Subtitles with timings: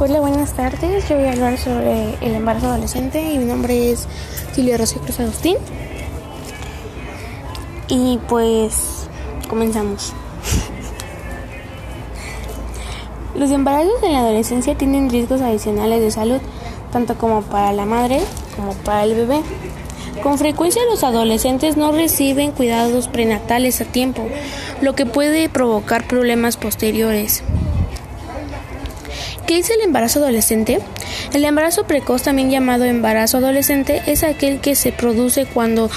[0.00, 1.08] Hola, buenas tardes.
[1.08, 4.06] Yo voy a hablar sobre el embarazo adolescente y mi nombre es
[4.52, 5.56] Silvia Rocío Cruz Agustín.
[7.88, 9.08] Y pues
[9.48, 10.12] comenzamos.
[13.34, 16.40] Los embarazos en la adolescencia tienen riesgos adicionales de salud,
[16.92, 18.20] tanto como para la madre
[18.54, 19.40] como para el bebé.
[20.22, 24.28] Con frecuencia los adolescentes no reciben cuidados prenatales a tiempo,
[24.80, 27.42] lo que puede provocar problemas posteriores.
[29.48, 30.78] ¿Qué es el embarazo adolescente?
[31.32, 35.90] El embarazo precoz, también llamado embarazo adolescente, es aquel que se produce cuando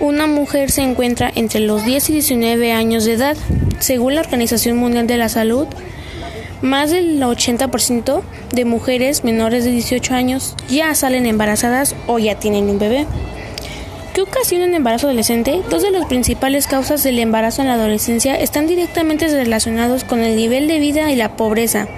[0.00, 3.38] una mujer se encuentra entre los 10 y 19 años de edad.
[3.78, 5.66] Según la Organización Mundial de la Salud,
[6.60, 8.20] más del 80%
[8.52, 13.06] de mujeres menores de 18 años ya salen embarazadas o ya tienen un bebé.
[14.12, 15.62] ¿Qué ocasiona un embarazo adolescente?
[15.70, 20.36] Dos de las principales causas del embarazo en la adolescencia están directamente relacionados con el
[20.36, 21.88] nivel de vida y la pobreza.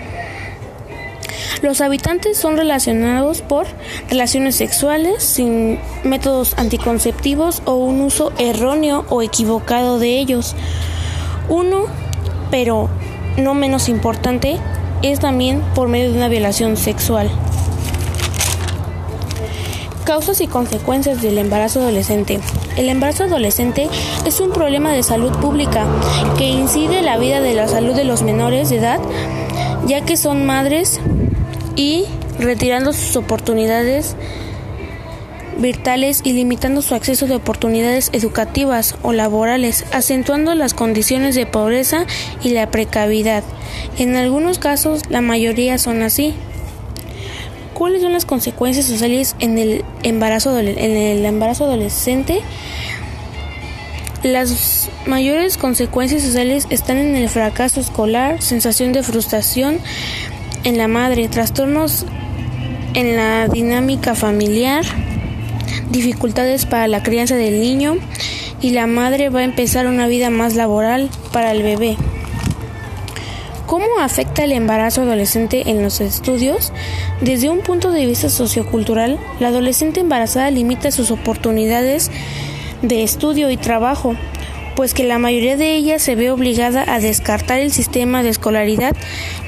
[1.63, 3.67] Los habitantes son relacionados por
[4.09, 10.57] relaciones sexuales sin métodos anticonceptivos o un uso erróneo o equivocado de ellos.
[11.51, 11.85] Uno,
[12.51, 12.89] pero
[13.37, 14.59] no menos importante,
[15.03, 17.31] es también por medio de una violación sexual.
[20.05, 22.41] Causas y consecuencias del embarazo adolescente.
[22.77, 23.89] El embarazo adolescente
[24.25, 25.87] es un problema de salud pública
[26.39, 28.99] que incide en la vida de la salud de los menores de edad,
[29.87, 31.01] ya que son madres,
[31.81, 32.05] y
[32.39, 34.15] retirando sus oportunidades
[35.57, 42.05] virtuales y limitando su acceso de oportunidades educativas o laborales, acentuando las condiciones de pobreza
[42.45, 43.43] y la precariedad.
[43.97, 46.35] En algunos casos, la mayoría son así.
[47.73, 52.43] ¿Cuáles son las consecuencias sociales en el embarazo, en el embarazo adolescente?
[54.23, 59.79] Las mayores consecuencias sociales están en el fracaso escolar, sensación de frustración,
[60.65, 62.07] en la madre, trastornos
[62.95, 64.85] en la dinámica familiar,
[65.91, 67.97] dificultades para la crianza del niño
[68.61, 71.97] y la madre va a empezar una vida más laboral para el bebé.
[73.67, 76.73] ¿Cómo afecta el embarazo adolescente en los estudios?
[77.21, 82.11] Desde un punto de vista sociocultural, la adolescente embarazada limita sus oportunidades
[82.83, 84.17] de estudio y trabajo,
[84.77, 88.97] pues que la mayoría de ellas se ve obligada a descartar el sistema de escolaridad,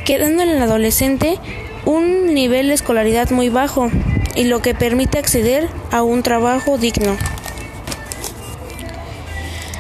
[0.04, 1.38] quedando en el adolescente
[1.84, 3.90] un nivel de escolaridad muy bajo
[4.34, 7.16] y lo que permite acceder a un trabajo digno.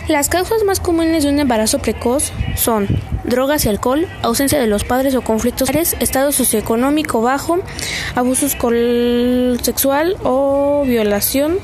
[0.08, 2.88] Las causas más comunes de un embarazo precoz son
[3.24, 5.70] drogas y alcohol, ausencia de los padres o conflictos,
[6.00, 7.60] estado socioeconómico bajo,
[8.14, 11.58] abuso sexual o violación,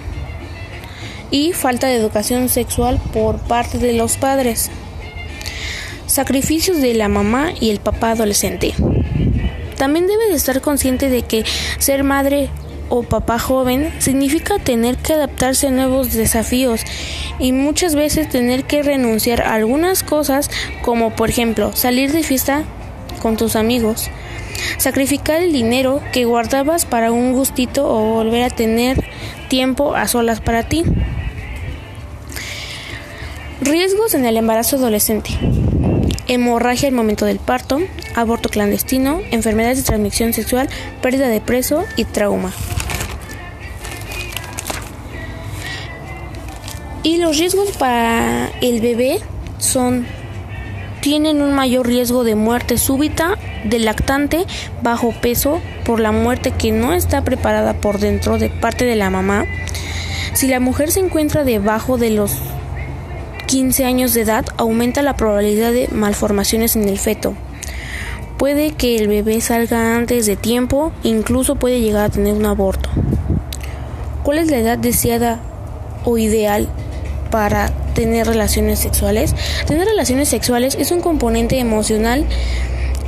[1.30, 4.70] y falta de educación sexual por parte de los padres.
[6.06, 8.74] Sacrificios de la mamá y el papá adolescente.
[9.76, 11.44] También debe de estar consciente de que
[11.78, 12.48] ser madre
[12.88, 16.82] o papá joven significa tener que adaptarse a nuevos desafíos
[17.38, 20.50] y muchas veces tener que renunciar a algunas cosas
[20.82, 22.64] como por ejemplo salir de fiesta
[23.20, 24.10] con tus amigos,
[24.78, 29.04] sacrificar el dinero que guardabas para un gustito o volver a tener
[29.48, 30.84] tiempo a solas para ti.
[33.60, 35.30] Riesgos en el embarazo adolescente.
[36.28, 37.80] Hemorragia al momento del parto,
[38.14, 40.68] aborto clandestino, enfermedades de transmisión sexual,
[41.00, 42.52] pérdida de peso y trauma.
[47.02, 49.20] Y los riesgos para el bebé
[49.58, 50.06] son
[51.00, 54.44] tienen un mayor riesgo de muerte súbita del lactante
[54.82, 59.10] bajo peso por la muerte que no está preparada por dentro de parte de la
[59.10, 59.44] mamá.
[60.32, 62.36] Si la mujer se encuentra debajo de los
[63.46, 67.34] 15 años de edad aumenta la probabilidad de malformaciones en el feto.
[68.36, 72.88] Puede que el bebé salga antes de tiempo, incluso puede llegar a tener un aborto.
[74.22, 75.40] ¿Cuál es la edad deseada
[76.04, 76.68] o ideal
[77.30, 79.34] para tener relaciones sexuales?
[79.66, 82.26] Tener relaciones sexuales es un componente emocional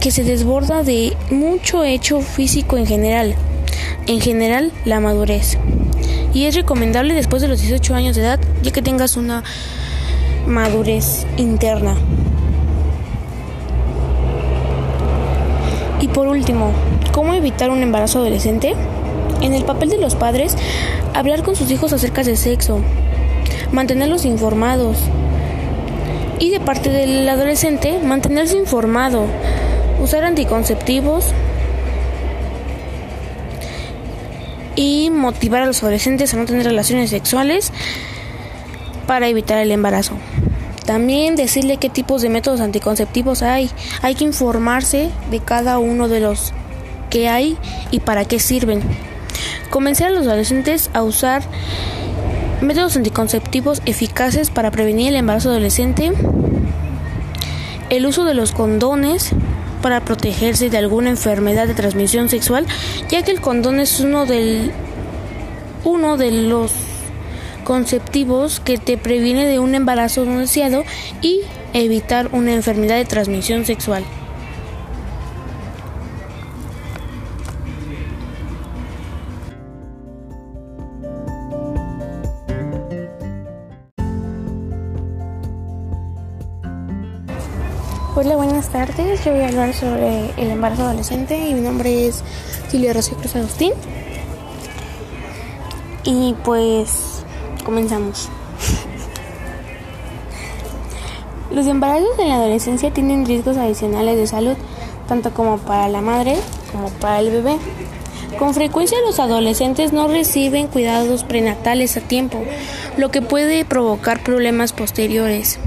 [0.00, 3.35] que se desborda de mucho hecho físico en general.
[4.06, 5.58] En general, la madurez.
[6.32, 9.44] Y es recomendable después de los 18 años de edad, ya que tengas una
[10.47, 11.97] madurez interna.
[16.00, 16.73] Y por último,
[17.12, 18.75] ¿cómo evitar un embarazo adolescente?
[19.43, 20.56] En el papel de los padres,
[21.14, 22.81] hablar con sus hijos acerca del sexo,
[23.70, 24.97] mantenerlos informados.
[26.38, 29.26] Y de parte del adolescente, mantenerse informado,
[30.00, 31.26] usar anticonceptivos
[34.76, 37.73] y motivar a los adolescentes a no tener relaciones sexuales
[39.06, 40.14] para evitar el embarazo.
[40.87, 43.70] También decirle qué tipos de métodos anticonceptivos hay.
[44.02, 46.52] Hay que informarse de cada uno de los
[47.11, 47.58] qué hay
[47.91, 48.81] y para qué sirven.
[49.69, 51.43] Convencer a los adolescentes a usar
[52.61, 56.12] métodos anticonceptivos eficaces para prevenir el embarazo adolescente,
[57.91, 59.32] el uso de los condones
[59.82, 62.67] para protegerse de alguna enfermedad de transmisión sexual,
[63.09, 64.27] ya que el condón es uno
[65.85, 66.73] uno de los
[67.65, 70.41] conceptivos que te previene de un embarazo no
[71.23, 71.41] y
[71.73, 74.05] evitar una enfermedad de transmisión sexual.
[88.22, 89.25] Hola, buenas tardes.
[89.25, 92.22] Yo voy a hablar sobre el embarazo adolescente y mi nombre es
[92.69, 93.72] Silvia Rocío Cruz Agustín.
[96.05, 97.25] Y pues
[97.64, 98.28] comenzamos.
[101.50, 104.56] Los embarazos en la adolescencia tienen riesgos adicionales de salud,
[105.08, 106.37] tanto como para la madre
[106.73, 107.56] como para el bebé.
[108.38, 112.44] Con frecuencia los adolescentes no reciben cuidados prenatales a tiempo,
[112.99, 115.58] lo que puede provocar problemas posteriores.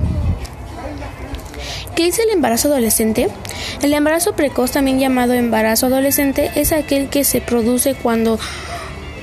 [1.96, 3.28] ¿Qué es el embarazo adolescente?
[3.84, 8.40] El embarazo precoz, también llamado embarazo adolescente, es aquel que se produce cuando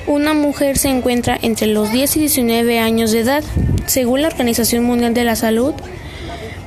[0.07, 3.43] una mujer se encuentra entre los 10 y 19 años de edad.
[3.87, 5.73] Según la Organización Mundial de la Salud,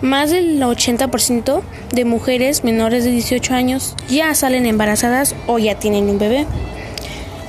[0.03, 1.63] más del 80%
[1.95, 6.45] de mujeres menores de 18 años ya salen embarazadas o ya tienen un bebé.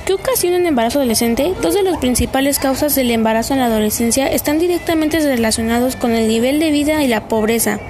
[0.06, 1.52] ¿Qué ocasiona un embarazo adolescente?
[1.60, 6.26] Dos de las principales causas del embarazo en la adolescencia están directamente relacionados con el
[6.26, 7.80] nivel de vida y la pobreza.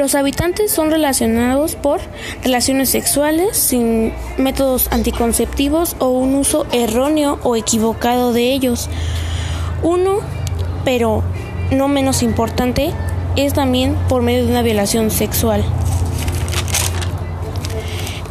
[0.00, 2.00] Los habitantes son relacionados por
[2.42, 8.88] relaciones sexuales sin métodos anticonceptivos o un uso erróneo o equivocado de ellos.
[9.82, 10.20] Uno,
[10.86, 11.22] pero
[11.70, 12.92] no menos importante,
[13.36, 15.62] es también por medio de una violación sexual.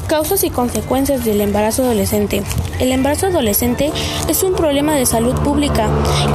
[0.08, 2.42] Causas y consecuencias del embarazo adolescente.
[2.80, 3.92] El embarazo adolescente
[4.28, 5.88] es un problema de salud pública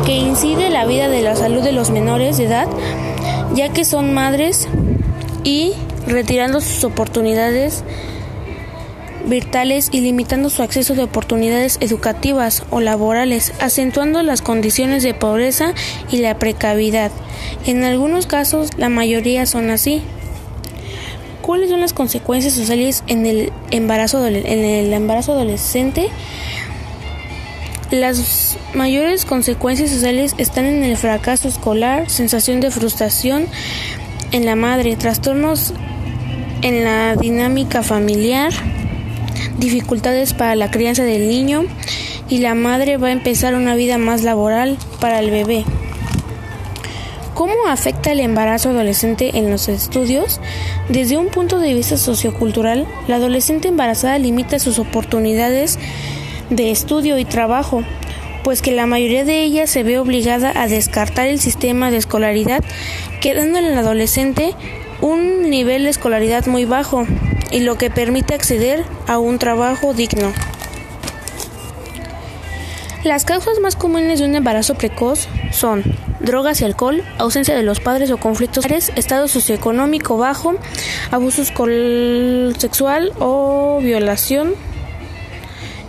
[0.07, 2.69] que incide en la vida de la salud de los menores de edad,
[3.53, 4.69] ya que son madres
[5.45, 5.73] y
[6.07, 7.85] retirando sus oportunidades
[9.27, 15.75] virtuales y limitando su acceso de oportunidades educativas o laborales, acentuando las condiciones de pobreza
[16.11, 17.11] y la precariedad.
[17.67, 20.03] En algunos casos, la mayoría son así.
[21.43, 26.09] ¿Cuáles son las consecuencias sociales en el embarazo, en el embarazo adolescente?
[27.91, 33.47] Las mayores consecuencias sociales están en el fracaso escolar, sensación de frustración,
[34.35, 35.73] en la madre, trastornos
[36.63, 38.53] en la dinámica familiar,
[39.59, 41.67] dificultades para la crianza del niño
[42.29, 45.65] y la madre va a empezar una vida más laboral para el bebé.
[47.35, 50.41] ¿Cómo afecta el embarazo adolescente en los estudios?
[50.89, 55.79] Desde un punto de vista sociocultural, la adolescente embarazada limita sus oportunidades
[56.51, 57.85] de estudio y trabajo,
[58.45, 62.63] pues que la mayoría de ellas se ve obligada a descartar el sistema de escolaridad,
[63.21, 64.55] quedando en el adolescente
[65.01, 67.07] un nivel de escolaridad muy bajo
[67.51, 70.33] y lo que permite acceder a un trabajo digno.
[73.03, 75.83] Las causas más comunes de un embarazo precoz son
[76.21, 80.55] drogas y alcohol, ausencia de los padres o conflictos, estado socioeconómico bajo,
[81.11, 84.55] abuso sexual o violación,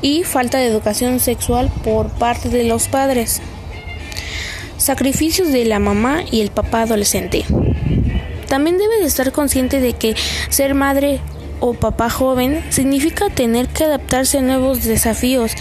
[0.05, 3.41] y falta de educación sexual por parte de los padres.
[4.77, 7.43] Sacrificios de la mamá y el papá adolescente.
[8.47, 10.15] También debe de estar consciente de que
[10.49, 11.21] ser madre
[11.59, 15.53] o papá joven significa tener que adaptarse a nuevos desafíos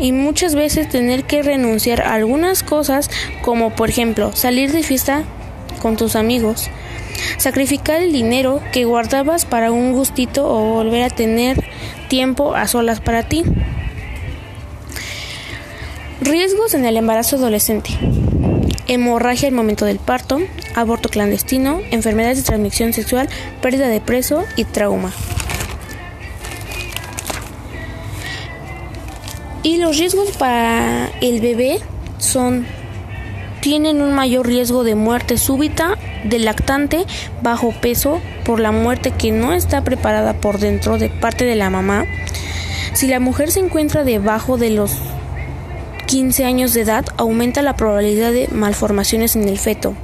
[0.00, 3.08] y muchas veces tener que renunciar a algunas cosas
[3.42, 5.22] como por ejemplo salir de fiesta
[5.80, 6.68] con tus amigos,
[7.36, 11.62] sacrificar el dinero que guardabas para un gustito o volver a tener
[12.08, 13.44] tiempo a solas para ti.
[16.24, 17.90] Riesgos en el embarazo adolescente.
[18.88, 20.40] Hemorragia al momento del parto,
[20.74, 23.28] aborto clandestino, enfermedades de transmisión sexual,
[23.60, 25.12] pérdida de preso y trauma.
[29.62, 31.80] Y los riesgos para el bebé
[32.16, 32.66] son
[33.60, 37.04] tienen un mayor riesgo de muerte súbita del lactante
[37.42, 41.68] bajo peso por la muerte que no está preparada por dentro de parte de la
[41.68, 42.06] mamá.
[42.94, 44.92] Si la mujer se encuentra debajo de los
[46.14, 49.94] 15 años de edad aumenta la probabilidad de malformaciones en el feto.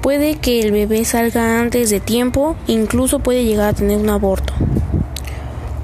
[0.00, 4.52] Puede que el bebé salga antes de tiempo, incluso puede llegar a tener un aborto.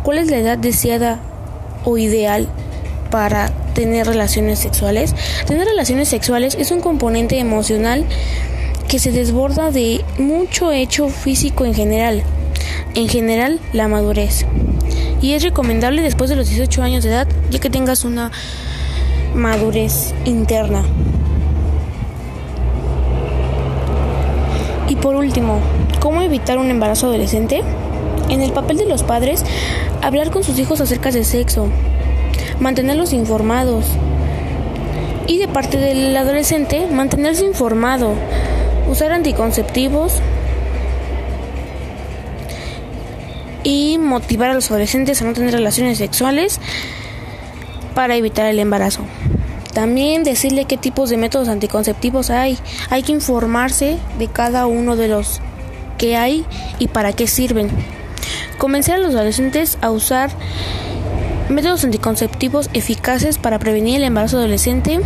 [0.05, 1.19] ¿Cuál es la edad deseada
[1.85, 2.49] o ideal
[3.11, 5.17] para tener relaciones sexuales?
[5.49, 8.07] Tener relaciones sexuales es un componente emocional
[8.87, 12.23] que se desborda de mucho hecho físico en general.
[12.95, 14.47] en general la madurez.
[15.21, 18.31] Y es recomendable después de los 18 años de edad, ya que tengas una
[19.35, 20.85] madurez interna.
[24.89, 25.59] Y por último,
[26.01, 27.63] ¿cómo evitar un embarazo adolescente?
[28.29, 29.45] En el papel de los padres,
[30.03, 31.69] hablar con sus hijos acerca de sexo,
[32.61, 33.87] mantenerlos informados.
[35.27, 38.13] Y de parte del adolescente, mantenerse informado,
[38.89, 40.21] usar anticonceptivos
[43.63, 46.61] y motivar a los adolescentes a no tener relaciones sexuales
[47.95, 49.03] para evitar el embarazo.
[49.73, 52.59] También decirle qué tipos de métodos anticonceptivos hay.
[52.91, 55.41] Hay que informarse de cada uno de los
[55.99, 56.45] que hay
[56.79, 57.69] y para qué sirven.
[58.59, 60.31] Convencer a los adolescentes a usar
[61.49, 65.01] métodos anticonceptivos eficaces para prevenir el embarazo adolescente.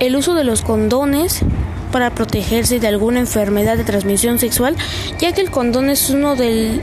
[0.00, 1.42] El uso de los condones
[1.92, 4.74] para protegerse de alguna enfermedad de transmisión sexual,
[5.18, 6.82] ya que el condón es uno del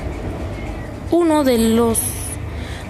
[1.11, 1.99] uno de los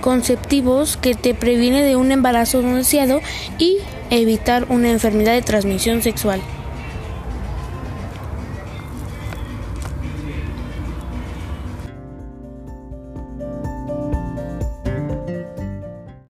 [0.03, 3.21] conceptivos que te previene de un embarazo no deseado
[3.57, 3.77] y
[4.09, 6.41] evitar una enfermedad de transmisión sexual.